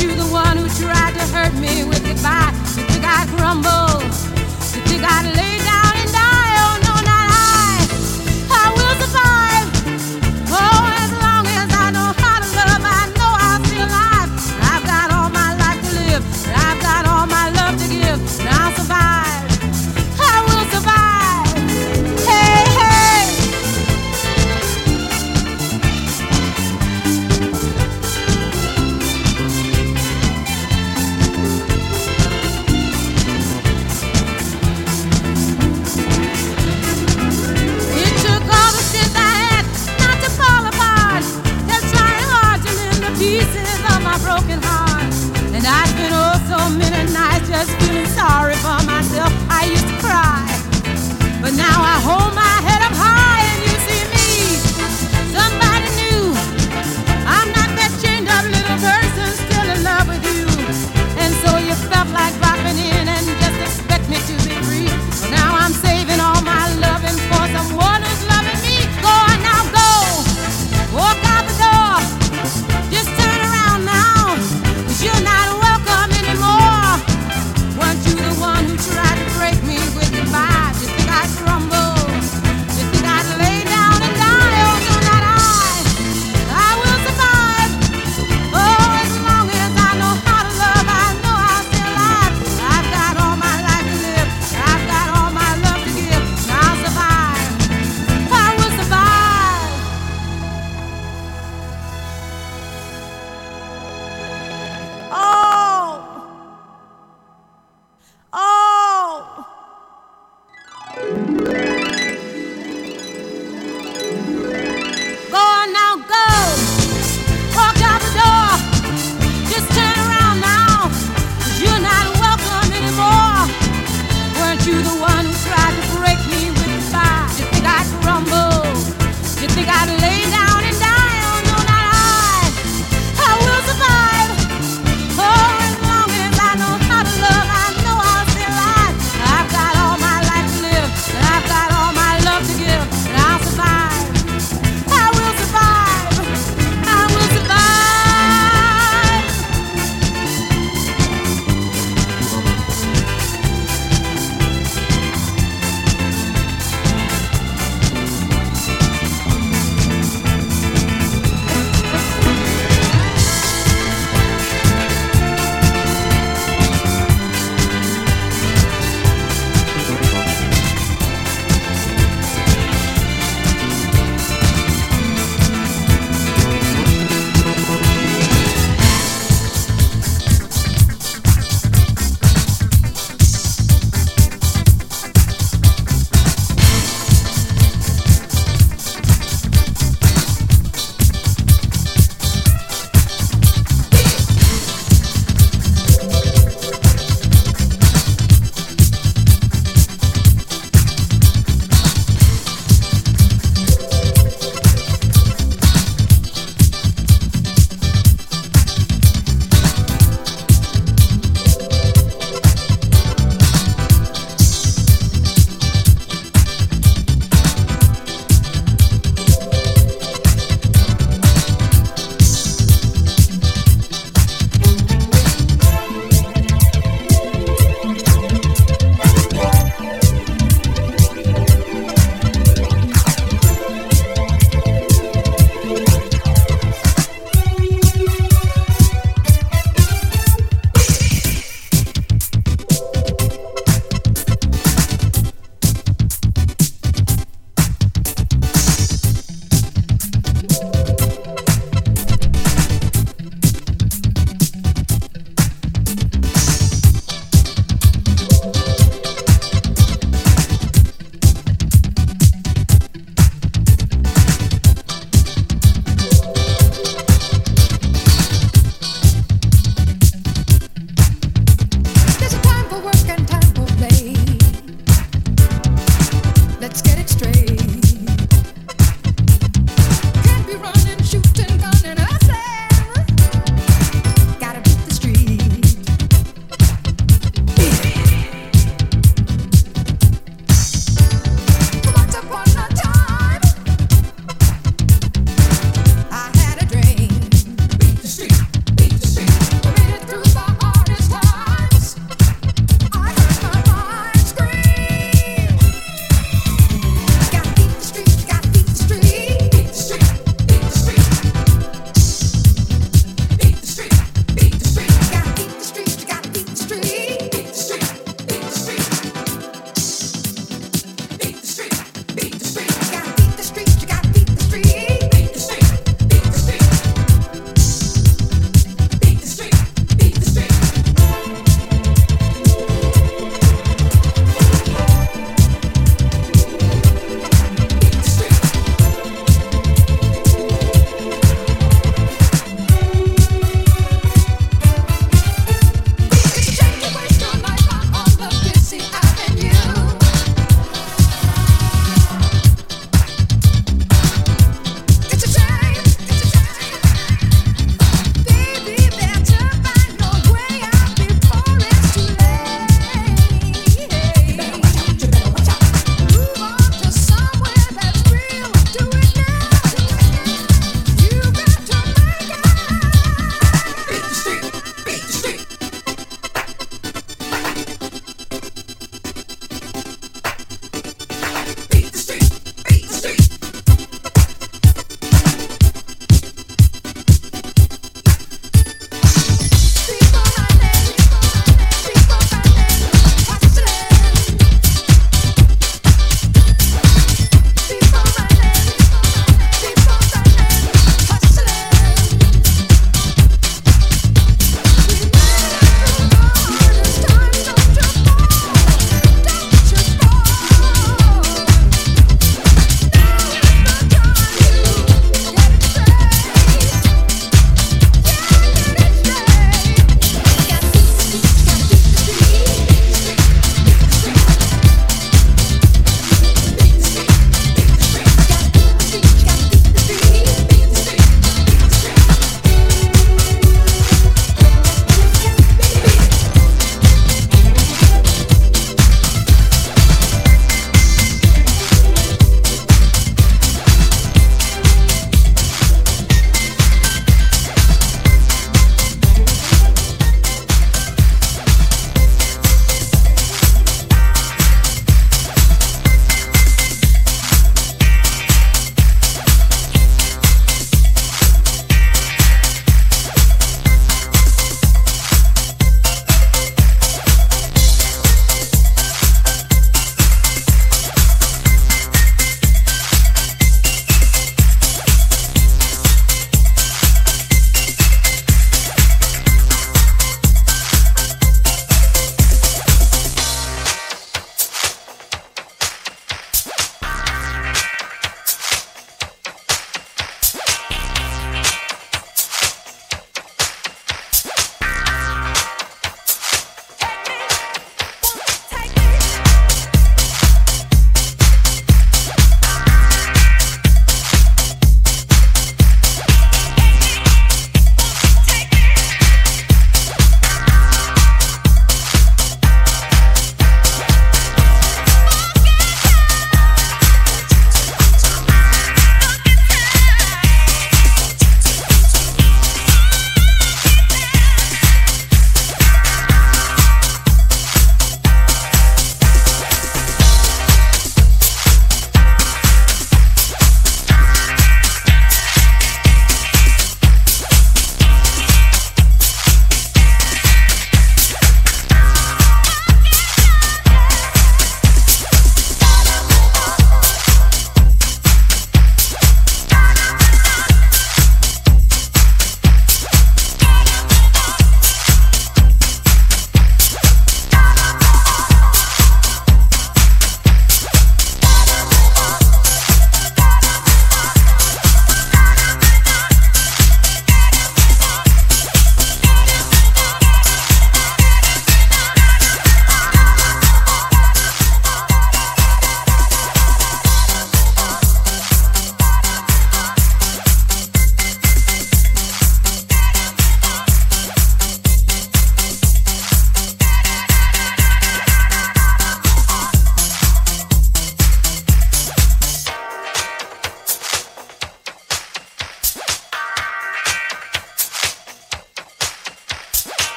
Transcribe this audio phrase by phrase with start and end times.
[0.00, 2.52] you the one who tried to hurt me with goodbye?
[2.76, 4.02] You think I'd crumble?
[4.74, 5.57] You think I'd lay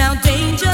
[0.00, 0.69] now danger.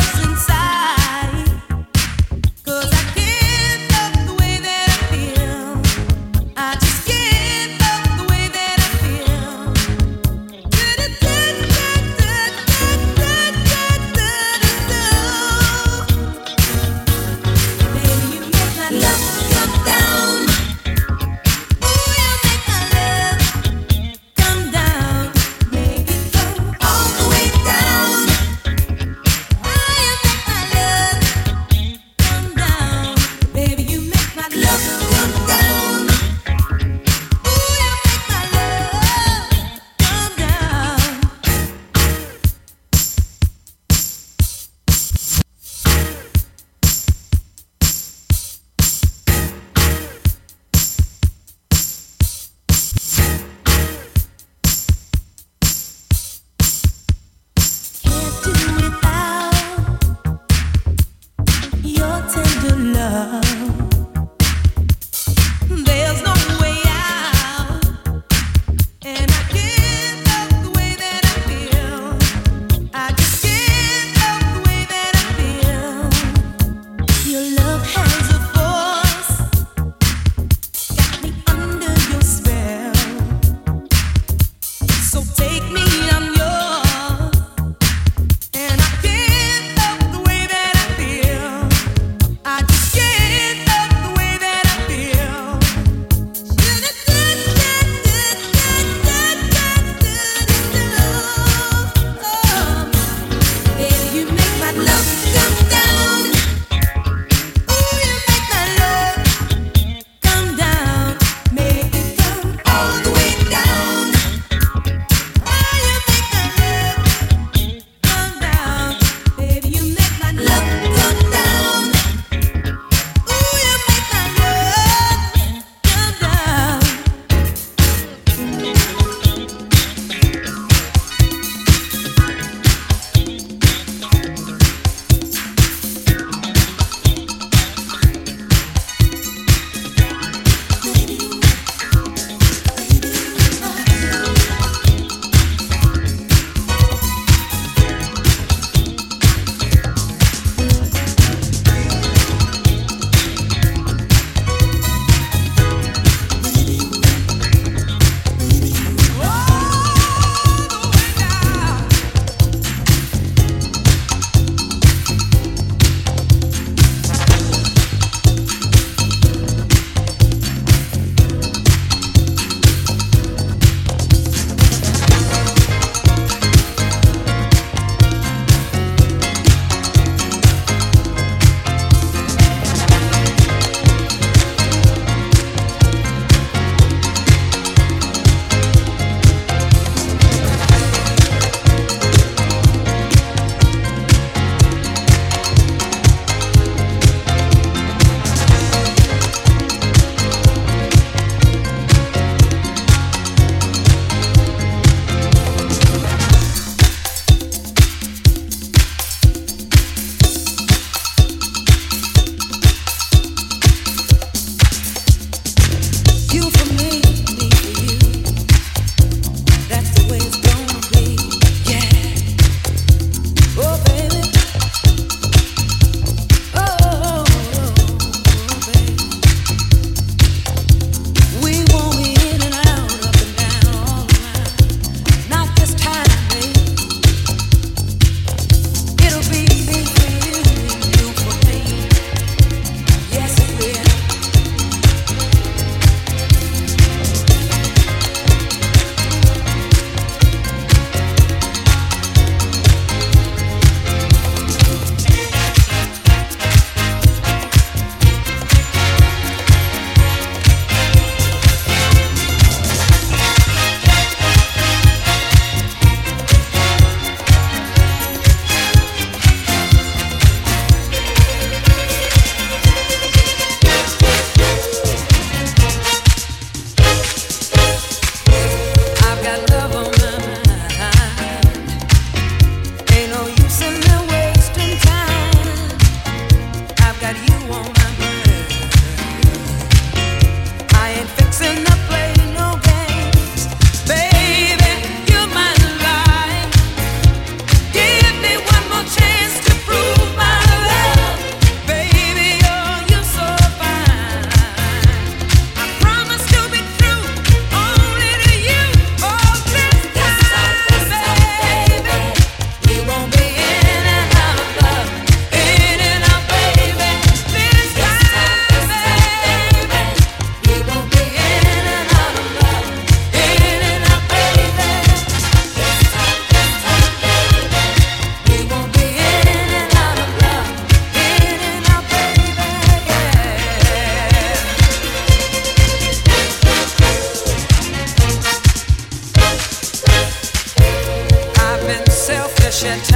[342.64, 342.95] wish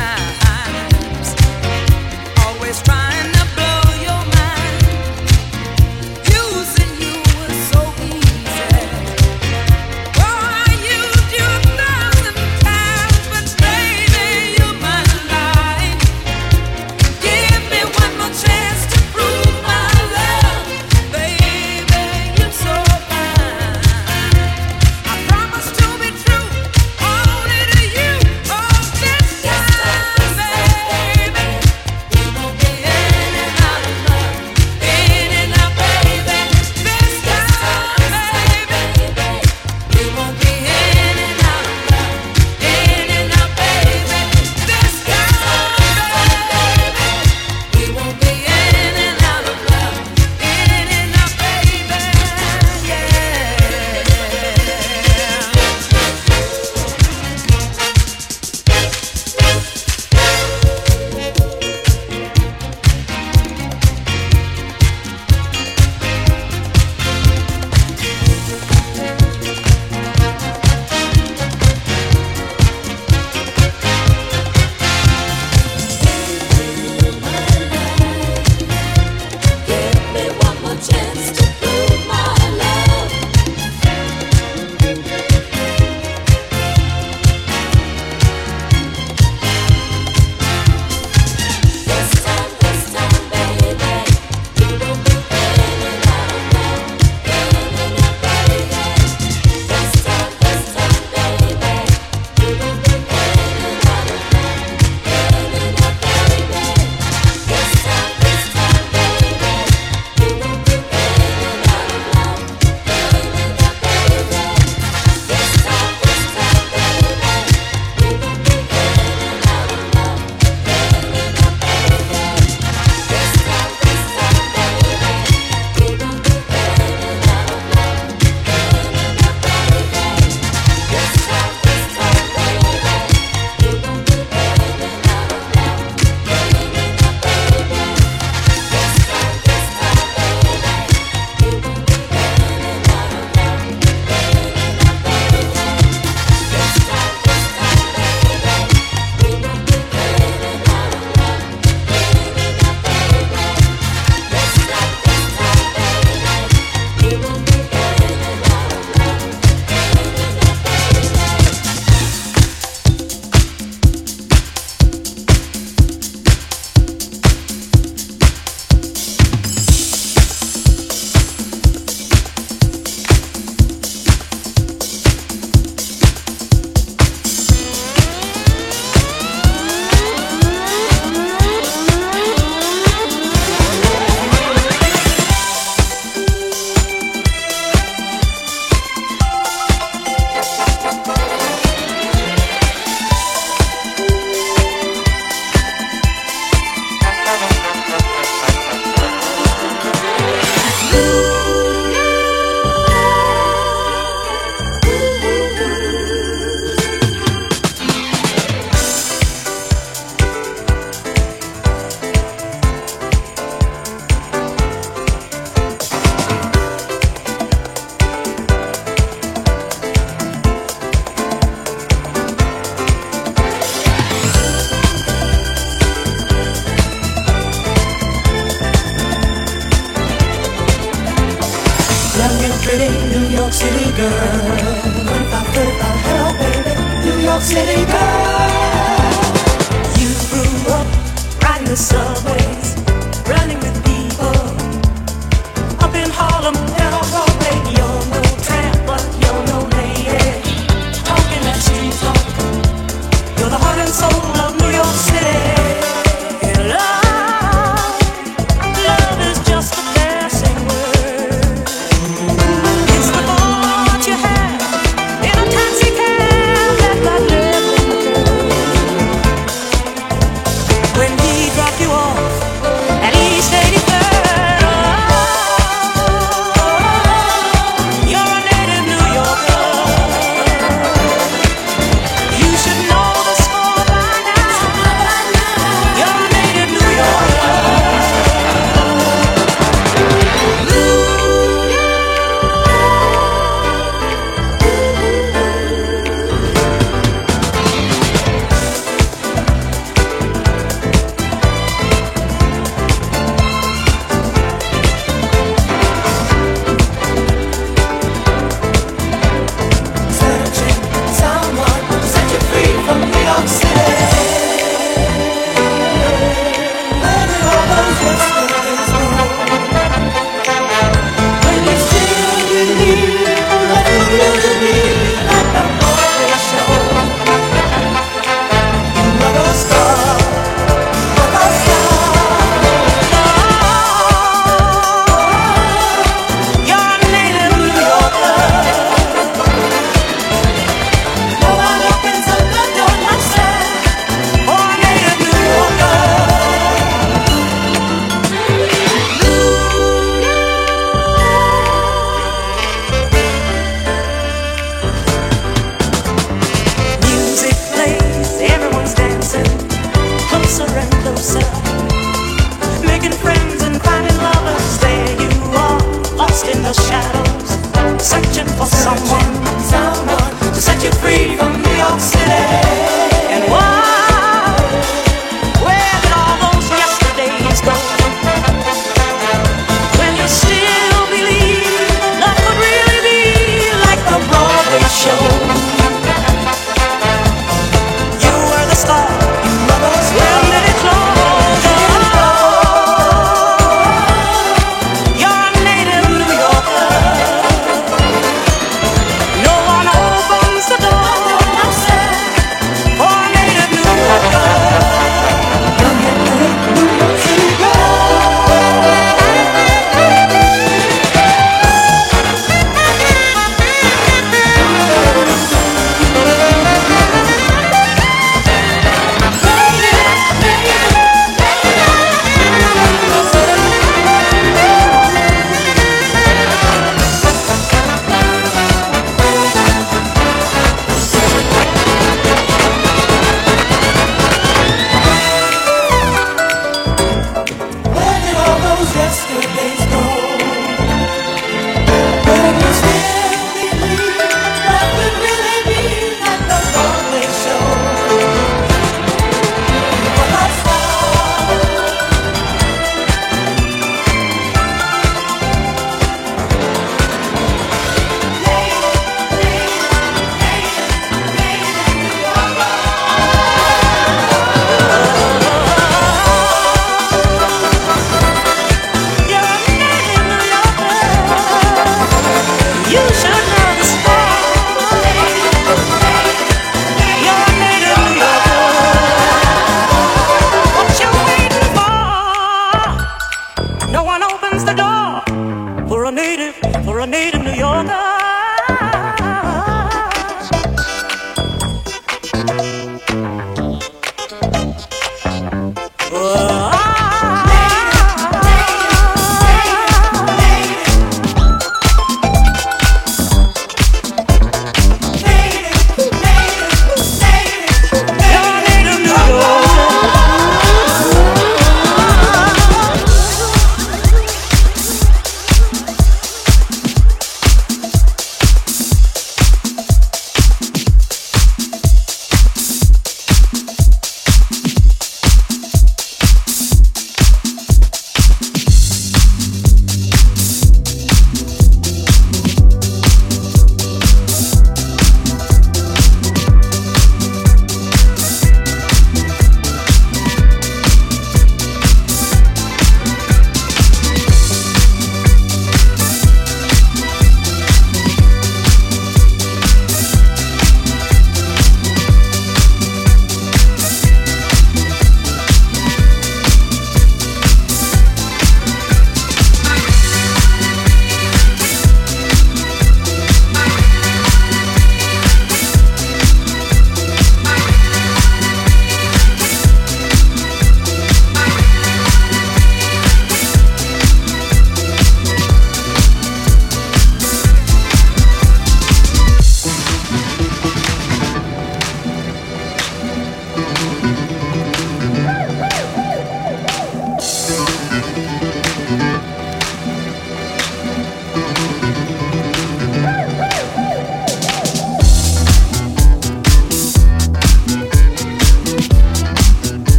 [234.01, 234.70] girl.